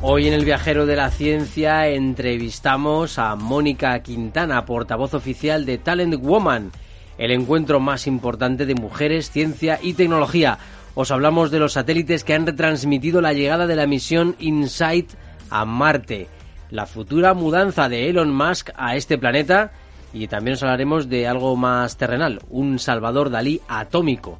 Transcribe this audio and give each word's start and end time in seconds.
Hoy 0.00 0.28
en 0.28 0.32
el 0.32 0.44
Viajero 0.44 0.86
de 0.86 0.94
la 0.94 1.10
Ciencia 1.10 1.88
entrevistamos 1.88 3.18
a 3.18 3.34
Mónica 3.34 3.98
Quintana, 4.00 4.64
portavoz 4.64 5.12
oficial 5.12 5.66
de 5.66 5.76
Talent 5.76 6.14
Woman, 6.14 6.70
el 7.18 7.32
encuentro 7.32 7.80
más 7.80 8.06
importante 8.06 8.64
de 8.64 8.76
mujeres, 8.76 9.32
ciencia 9.32 9.80
y 9.82 9.94
tecnología. 9.94 10.58
Os 10.94 11.10
hablamos 11.10 11.50
de 11.50 11.58
los 11.58 11.72
satélites 11.72 12.22
que 12.22 12.34
han 12.34 12.46
retransmitido 12.46 13.20
la 13.20 13.32
llegada 13.32 13.66
de 13.66 13.74
la 13.74 13.88
misión 13.88 14.36
InSight 14.38 15.10
a 15.50 15.64
Marte, 15.64 16.28
la 16.70 16.86
futura 16.86 17.34
mudanza 17.34 17.88
de 17.88 18.08
Elon 18.08 18.32
Musk 18.32 18.70
a 18.76 18.94
este 18.94 19.18
planeta 19.18 19.72
y 20.12 20.28
también 20.28 20.54
os 20.54 20.62
hablaremos 20.62 21.08
de 21.08 21.26
algo 21.26 21.56
más 21.56 21.96
terrenal, 21.96 22.38
un 22.50 22.78
Salvador 22.78 23.30
Dalí 23.30 23.60
atómico. 23.66 24.38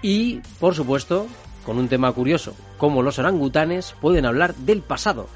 Y, 0.00 0.40
por 0.60 0.76
supuesto, 0.76 1.26
con 1.64 1.78
un 1.78 1.88
tema 1.88 2.12
curioso, 2.12 2.54
cómo 2.78 3.02
los 3.02 3.18
orangutanes 3.18 3.94
pueden 4.00 4.26
hablar 4.26 4.54
del 4.54 4.82
pasado. 4.82 5.26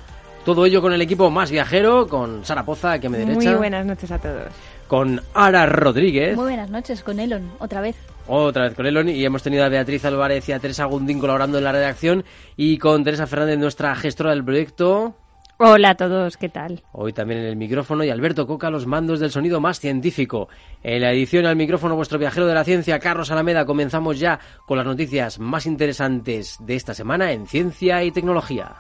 Todo 0.45 0.65
ello 0.65 0.81
con 0.81 0.93
el 0.93 1.03
equipo 1.03 1.31
más 1.31 1.51
viajero, 1.51 2.07
con 2.07 2.45
Sara 2.45 2.65
Poza, 2.65 2.93
a 2.93 2.99
mi 2.99 3.19
derecha. 3.19 3.51
Muy 3.51 3.55
buenas 3.55 3.85
noches 3.85 4.11
a 4.13 4.19
todos. 4.19 4.53
Con 4.87 5.21
Ara 5.35 5.67
Rodríguez. 5.67 6.37
Muy 6.37 6.45
buenas 6.45 6.71
noches, 6.71 7.03
con 7.03 7.19
Elon, 7.19 7.51
otra 7.59 7.81
vez. 7.81 7.97
Otra 8.29 8.65
vez 8.65 8.75
con 8.75 8.87
Elon 8.87 9.09
y 9.09 9.25
hemos 9.25 9.43
tenido 9.43 9.65
a 9.65 9.69
Beatriz 9.69 10.05
Álvarez 10.05 10.49
y 10.49 10.53
a 10.53 10.61
Teresa 10.61 10.85
Gundín 10.85 11.19
colaborando 11.19 11.59
en 11.59 11.65
la 11.65 11.73
redacción 11.73 12.25
y 12.57 12.79
con 12.79 13.03
Teresa 13.03 13.27
Fernández, 13.27 13.59
nuestra 13.59 13.95
gestora 13.97 14.31
del 14.31 14.45
proyecto. 14.45 15.17
Hola 15.59 15.91
a 15.91 15.95
todos, 15.95 16.37
¿qué 16.37 16.51
tal? 16.51 16.83
Hoy 16.93 17.15
también 17.15 17.41
en 17.41 17.47
el 17.47 17.57
micrófono 17.57 18.05
y 18.05 18.11
Alberto 18.11 18.47
Coca 18.47 18.69
los 18.69 18.85
mandos 18.85 19.21
del 19.21 19.31
sonido 19.31 19.59
más 19.59 19.81
científico. 19.81 20.51
En 20.83 21.01
la 21.01 21.13
edición 21.13 21.47
al 21.47 21.57
micrófono 21.57 21.97
vuestro 21.97 22.19
viajero 22.19 22.47
de 22.47 22.53
la 22.53 22.63
ciencia, 22.63 22.99
Carlos 22.99 23.31
Alameda, 23.31 23.65
comenzamos 23.65 24.21
ya 24.21 24.39
con 24.67 24.77
las 24.77 24.87
noticias 24.87 25.39
más 25.39 25.65
interesantes 25.65 26.59
de 26.61 26.75
esta 26.75 26.93
semana 26.93 27.33
en 27.33 27.47
ciencia 27.47 28.05
y 28.05 28.11
tecnología. 28.11 28.75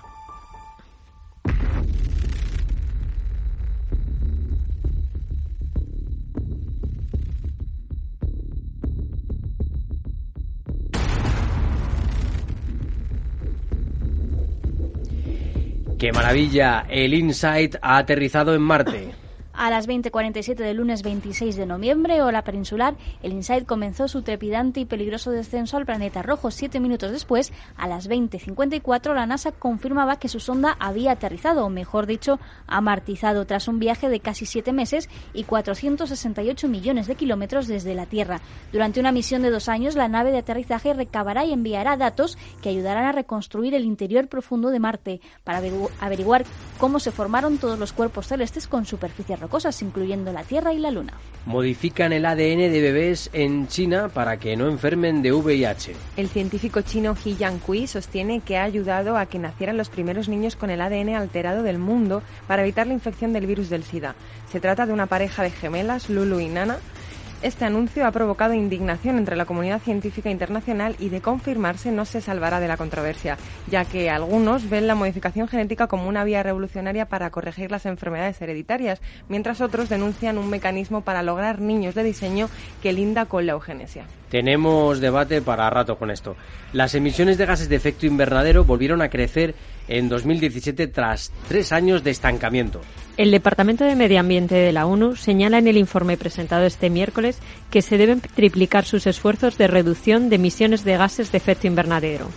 ¡Qué 15.98 16.12
maravilla! 16.12 16.84
El 16.91 17.14
InSight 17.14 17.77
ha 17.80 17.97
aterrizado 17.97 18.55
en 18.55 18.61
Marte. 18.61 19.25
A 19.59 19.71
las 19.71 19.89
20.47 19.89 20.55
del 20.57 20.77
lunes 20.77 21.03
26 21.03 21.57
de 21.57 21.65
noviembre, 21.65 22.21
hora 22.21 22.45
peninsular, 22.45 22.95
el 23.23 23.33
InSight 23.33 23.65
comenzó 23.65 24.06
su 24.06 24.21
trepidante 24.21 24.81
y 24.81 24.84
peligroso 24.84 25.31
descenso 25.31 25.78
al 25.78 25.87
planeta 25.87 26.22
rojo. 26.22 26.50
Siete 26.50 26.78
minutos 26.78 27.11
después, 27.11 27.55
a 27.78 27.89
las 27.89 28.06
20.54, 28.06 29.15
la 29.15 29.25
NASA 29.25 29.53
confirmaba 29.53 30.19
que 30.19 30.28
su 30.28 30.41
sonda 30.41 30.77
había 30.78 31.12
aterrizado, 31.12 31.65
o 31.65 31.71
mejor 31.71 32.06
dicho, 32.06 32.39
amartizado, 32.66 33.47
tras 33.47 33.66
un 33.66 33.78
viaje 33.78 34.11
de 34.11 34.21
casi 34.21 34.45
siete 34.45 34.75
meses 34.75 35.09
y 35.33 35.45
468 35.45 36.69
millones 36.69 37.06
de 37.06 37.15
kilómetros 37.15 37.66
desde 37.66 37.95
la 37.95 38.05
Tierra. 38.05 38.43
Durante 38.72 39.00
una 39.00 39.11
misión 39.11 39.41
de 39.41 39.49
dos 39.49 39.71
años, 39.71 39.97
la 39.97 40.09
nave 40.09 40.33
de 40.33 40.39
aterrizaje 40.39 40.93
recabará 40.93 41.47
y 41.47 41.55
enviará 41.55 41.97
datos 41.97 42.37
que 42.61 42.69
ayudarán 42.69 43.06
a 43.06 43.12
reconstruir 43.12 43.75
el 43.75 43.87
interior 43.87 44.28
profundo 44.28 44.69
de 44.69 44.81
Marte, 44.81 45.22
para 45.45 45.62
averiguar 46.00 46.45
cómo 46.77 47.00
se 47.00 47.11
formaron 47.11 47.56
todos 47.56 47.78
los 47.78 47.95
cuerpos 47.95 48.27
celestes 48.27 48.66
con 48.66 48.84
superficie 48.84 49.34
roja 49.37 49.46
cosas, 49.49 49.81
incluyendo 49.83 50.33
la 50.33 50.43
Tierra 50.43 50.73
y 50.73 50.79
la 50.79 50.91
Luna. 50.91 51.15
Modifican 51.45 52.12
el 52.12 52.27
ADN 52.27 52.73
de 52.73 52.81
bebés 52.81 53.31
en 53.33 53.69
China 53.69 54.09
para 54.12 54.37
que 54.39 54.57
no 54.57 54.67
enfermen 54.67 55.23
de 55.23 55.33
VIH. 55.33 55.95
El 56.17 56.29
científico 56.29 56.81
chino 56.81 57.17
He 57.25 57.34
Jiankui 57.34 57.87
sostiene 57.87 58.41
que 58.41 58.57
ha 58.57 58.65
ayudado 58.65 59.17
a 59.17 59.27
que 59.27 59.39
nacieran 59.39 59.77
los 59.77 59.89
primeros 59.89 60.29
niños 60.29 60.57
con 60.57 60.71
el 60.71 60.81
ADN 60.81 61.11
alterado 61.11 61.62
del 61.62 61.79
mundo 61.79 62.23
para 62.49 62.62
evitar 62.62 62.87
la 62.89 62.95
infección 62.95 63.33
del 63.33 63.47
virus 63.47 63.71
del 63.71 63.84
SIDA. 63.84 64.17
Se 64.51 64.59
trata 64.59 64.87
de 64.87 64.93
una 64.93 65.07
pareja 65.07 65.43
de 65.43 65.51
gemelas, 65.51 66.11
Lulu 66.11 66.41
y 66.41 66.49
Nana, 66.49 66.78
este 67.42 67.64
anuncio 67.64 68.06
ha 68.06 68.12
provocado 68.12 68.54
indignación 68.54 69.19
entre 69.19 69.36
la 69.36 69.44
comunidad 69.44 69.80
científica 69.80 70.30
internacional 70.30 70.97
y 70.98 71.10
de 71.10 71.20
confirmarse 71.20 71.92
no 71.92 72.04
se 72.04 72.20
salvará 72.20 72.60
de 72.60 72.69
la 72.69 72.76
controversia, 72.76 73.36
ya 73.66 73.84
que 73.84 74.08
algunos 74.08 74.70
ven 74.70 74.86
la 74.86 74.94
modificación 74.94 75.47
genética 75.47 75.86
como 75.86 76.08
una 76.08 76.24
vía 76.24 76.42
revolucionaria 76.42 77.06
para 77.06 77.30
corregir 77.30 77.70
las 77.70 77.86
enfermedades 77.86 78.41
hereditarias, 78.41 79.02
mientras 79.28 79.60
otros 79.60 79.88
denuncian 79.88 80.38
un 80.38 80.48
mecanismo 80.48 81.02
para 81.02 81.22
lograr 81.22 81.60
niños 81.60 81.94
de 81.94 82.04
diseño 82.04 82.48
que 82.82 82.92
linda 82.92 83.26
con 83.26 83.47
la 83.47 83.53
eugenesia. 83.53 84.04
Tenemos 84.31 85.00
debate 85.00 85.41
para 85.42 85.70
rato 85.70 85.97
con 85.97 86.10
esto. 86.10 86.37
Las 86.72 86.94
emisiones 86.94 87.38
de 87.38 87.47
gases 87.47 87.69
de 87.69 87.76
efecto 87.76 88.06
invernadero 88.06 88.64
volvieron 88.64 89.03
a 89.03 89.09
crecer 89.09 89.54
en 89.88 90.09
2017 90.09 90.88
tras 90.88 91.32
tres 91.48 91.72
años 91.72 92.03
de 92.03 92.10
estancamiento. 92.10 92.81
El 93.16 93.31
Departamento 93.31 93.84
de 93.84 93.97
Medio 93.97 94.20
Ambiente 94.20 94.56
de 94.56 94.72
la 94.72 94.86
ONU 94.86 95.16
señala 95.16 95.59
en 95.59 95.69
el 95.69 95.78
informe 95.78 96.16
presentado 96.16 96.66
este 96.66 96.91
miércoles 96.91 97.38
que 97.70 97.82
se 97.82 97.97
deben 97.97 98.20
triplicar 98.20 98.84
sus 98.84 99.06
esfuerzos 99.06 99.56
de 99.56 99.69
reducción 99.69 100.28
de 100.28 100.36
emisiones 100.36 100.84
de 100.84 100.97
gases 100.97 101.32
de 101.32 101.38
efecto 101.38 101.66
invernadero. 101.66 102.28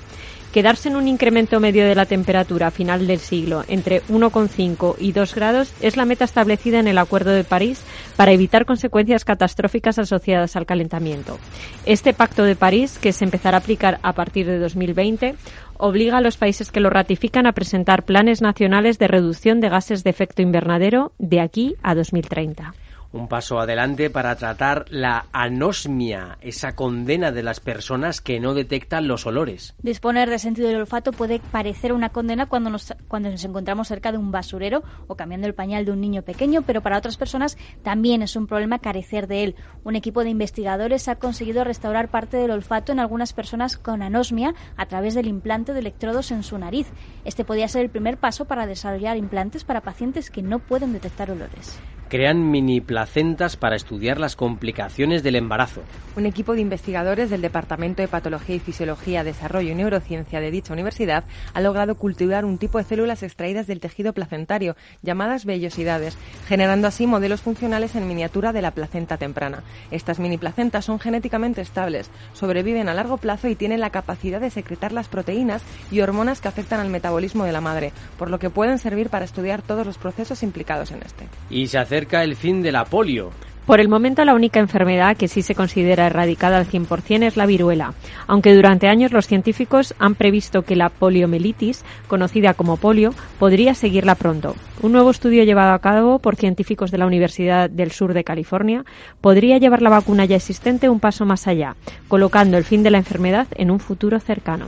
Quedarse 0.54 0.90
en 0.90 0.96
un 0.96 1.08
incremento 1.08 1.60
medio 1.60 1.86
de 1.86 1.94
la 1.94 2.08
temperatura 2.08 2.68
a 2.68 2.72
final 2.72 3.06
del 3.06 3.20
siglo 3.20 3.64
entre 3.68 4.02
1,5 4.08 4.96
y 4.98 5.12
2 5.12 5.36
grados 5.36 5.72
es 5.80 5.96
la 5.96 6.06
meta 6.06 6.26
establecida 6.26 6.80
en 6.80 6.88
el 6.88 6.98
Acuerdo 6.98 7.30
de 7.30 7.44
París 7.44 7.84
para 8.16 8.32
evitar 8.32 8.66
consecuencias 8.66 9.26
catastróficas 9.26 10.00
asociadas 10.00 10.56
al 10.56 10.66
calentamiento. 10.66 11.38
Este 11.86 12.16
Pacto 12.16 12.44
de 12.44 12.56
París, 12.56 12.98
que 12.98 13.14
se 13.14 13.26
empezará 13.26 13.58
a 13.58 13.60
aplicar 13.60 14.00
a 14.02 14.14
partir 14.14 14.48
de 14.48 14.58
2020, 14.58 15.36
obliga 15.78 16.18
a 16.18 16.22
los 16.22 16.38
países 16.38 16.72
que 16.72 16.80
lo 16.80 16.90
ratifican 16.90 17.46
a 17.46 17.54
presentar 17.54 18.04
planes 18.04 18.42
nacionales 18.42 18.98
de 18.98 19.08
reducción 19.08 19.60
de 19.60 19.70
gases 19.70 20.04
de 20.04 20.10
efecto 20.10 20.42
invernadero 20.42 21.12
de 21.20 21.42
aquí 21.42 21.76
a 21.84 21.94
2030 21.94 22.74
un 23.12 23.28
paso 23.28 23.60
adelante 23.60 24.10
para 24.10 24.36
tratar 24.36 24.86
la 24.90 25.26
anosmia, 25.32 26.38
esa 26.42 26.76
condena 26.76 27.32
de 27.32 27.44
las 27.44 27.60
personas 27.60 28.22
que 28.22 28.40
no 28.40 28.54
detectan 28.54 29.08
los 29.08 29.26
olores. 29.26 29.74
Disponer 29.82 30.30
de 30.30 30.40
sentido 30.40 30.68
del 30.68 30.78
olfato 30.78 31.12
puede 31.12 31.40
parecer 31.40 31.94
una 31.94 32.10
condena 32.10 32.46
cuando 32.46 32.70
nos, 32.70 32.94
cuando 33.08 33.30
nos 33.32 33.44
encontramos 33.44 33.88
cerca 33.88 34.12
de 34.12 34.18
un 34.18 34.32
basurero 34.32 34.84
o 35.08 35.16
cambiando 35.16 35.48
el 35.48 35.56
pañal 35.56 35.86
de 35.86 35.92
un 35.92 36.02
niño 36.02 36.22
pequeño, 36.22 36.62
pero 36.62 36.82
para 36.82 36.98
otras 36.98 37.18
personas 37.18 37.58
también 37.84 38.22
es 38.22 38.36
un 38.36 38.48
problema 38.48 38.80
carecer 38.80 39.28
de 39.28 39.44
él. 39.44 39.56
Un 39.84 39.96
equipo 39.96 40.24
de 40.24 40.30
investigadores 40.30 41.08
ha 41.08 41.16
conseguido 41.16 41.64
restaurar 41.64 42.10
parte 42.10 42.38
del 42.38 42.52
olfato 42.52 42.92
en 42.92 43.00
algunas 43.00 43.34
personas 43.34 43.78
con 43.78 44.04
anosmia 44.04 44.54
a 44.78 44.86
través 44.86 45.16
del 45.16 45.28
implante 45.28 45.74
de 45.74 45.80
electrodos 45.80 46.32
en 46.32 46.44
su 46.44 46.58
nariz. 46.58 46.88
Este 47.26 47.44
podría 47.44 47.68
ser 47.68 47.82
el 47.82 47.90
primer 47.90 48.18
paso 48.18 48.46
para 48.46 48.68
desarrollar 48.68 49.18
implantes 49.18 49.64
para 49.64 49.82
pacientes 49.82 50.30
que 50.30 50.42
no 50.42 50.60
pueden 50.60 50.94
detectar 50.94 51.32
olores 51.32 51.80
crean 52.10 52.50
mini 52.50 52.82
placentas 52.82 53.56
para 53.56 53.76
estudiar 53.76 54.20
las 54.20 54.36
complicaciones 54.36 55.22
del 55.22 55.36
embarazo. 55.36 55.84
Un 56.16 56.26
equipo 56.26 56.54
de 56.56 56.62
investigadores 56.62 57.30
del 57.30 57.42
Departamento 57.42 58.02
de 58.02 58.08
Patología 58.08 58.56
y 58.56 58.60
Fisiología, 58.60 59.24
Desarrollo 59.24 59.72
y 59.72 59.76
Neurociencia 59.76 60.42
de 60.42 60.50
dicha 60.50 60.74
universidad 60.74 61.24
ha 61.54 61.62
logrado 61.62 61.96
cultivar 61.96 62.46
un 62.46 62.58
tipo 62.58 62.80
de 62.80 62.84
células 62.84 63.22
extraídas 63.22 63.68
del 63.68 63.80
tejido 63.80 64.12
placentario, 64.14 64.76
llamadas 65.04 65.46
vellosidades, 65.46 66.18
generando 66.48 66.88
así 66.88 67.06
modelos 67.06 67.42
funcionales 67.42 67.96
en 67.96 68.08
miniatura 68.08 68.54
de 68.54 68.64
la 68.64 68.72
placenta 68.72 69.18
temprana. 69.18 69.64
Estas 69.92 70.20
mini 70.20 70.40
placentas 70.40 70.86
son 70.86 71.00
genéticamente 71.00 71.62
estables, 71.62 72.10
sobreviven 72.34 72.90
a 72.90 72.96
largo 72.96 73.18
plazo 73.18 73.48
y 73.48 73.56
tienen 73.56 73.82
la 73.82 73.92
capacidad 73.92 74.42
de 74.42 74.50
secretar 74.50 74.92
las 74.94 75.08
proteínas 75.08 75.62
y 75.92 76.02
hormonas 76.02 76.42
que 76.42 76.48
afectan 76.48 76.80
al 76.80 76.90
metabolismo 76.90 77.44
de 77.44 77.52
la 77.52 77.62
madre, 77.62 77.94
por 78.18 78.32
lo 78.32 78.40
que 78.40 78.50
pueden 78.50 78.80
servir 78.80 79.10
para 79.10 79.26
estudiar 79.26 79.62
todos 79.62 79.86
los 79.86 80.00
procesos 80.00 80.42
implicados 80.42 80.90
en 80.92 81.04
este. 81.04 81.28
Y 81.52 81.68
se 81.68 81.78
hace 81.78 81.99
cerca 82.00 82.24
el 82.24 82.38
fin 82.38 82.62
de 82.62 82.72
la 82.72 82.86
polio. 82.86 83.32
Por 83.66 83.82
el 83.82 83.90
momento, 83.90 84.24
la 84.24 84.34
única 84.34 84.62
enfermedad 84.62 85.18
que 85.18 85.28
sí 85.28 85.42
se 85.42 85.54
considera 85.54 86.08
erradicada 86.08 86.58
al 86.58 86.66
100% 86.66 87.24
es 87.24 87.36
la 87.36 87.46
viruela, 87.46 87.94
aunque 88.26 88.56
durante 88.56 88.88
años 88.88 89.12
los 89.12 89.28
científicos 89.28 89.94
han 90.00 90.16
previsto 90.16 90.62
que 90.62 90.78
la 90.78 90.88
poliomielitis, 90.88 91.84
conocida 92.08 92.54
como 92.54 92.78
polio, 92.78 93.14
podría 93.38 93.74
seguirla 93.74 94.16
pronto. 94.16 94.56
Un 94.82 94.94
nuevo 94.94 95.12
estudio 95.12 95.44
llevado 95.44 95.74
a 95.74 95.80
cabo 95.80 96.20
por 96.20 96.38
científicos 96.38 96.90
de 96.90 97.00
la 97.00 97.06
Universidad 97.06 97.70
del 97.70 97.92
Sur 97.92 98.14
de 98.14 98.24
California 98.24 98.86
podría 99.20 99.58
llevar 99.58 99.82
la 99.82 99.90
vacuna 99.90 100.24
ya 100.24 100.38
existente 100.38 100.88
un 100.88 101.02
paso 101.02 101.26
más 101.26 101.48
allá, 101.48 101.76
colocando 102.08 102.58
el 102.58 102.64
fin 102.64 102.82
de 102.82 102.92
la 102.92 102.98
enfermedad 102.98 103.48
en 103.56 103.72
un 103.72 103.82
futuro 103.82 104.22
cercano. 104.22 104.68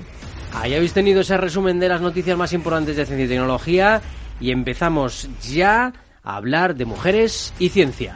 Ahí 0.54 0.74
habéis 0.74 0.92
tenido 0.92 1.22
ese 1.22 1.38
resumen 1.38 1.80
de 1.80 1.88
las 1.88 2.01
noticias 2.01 2.38
más 2.38 2.51
importantes 2.51 2.98
de 2.98 3.06
ciencia 3.06 3.25
y 3.25 3.30
tecnología 3.30 4.01
y 4.42 4.51
empezamos 4.51 5.30
ya 5.42 5.94
hablar 6.24 6.76
de 6.76 6.86
mujeres 6.86 7.54
y 7.60 7.70
ciencia. 7.70 8.16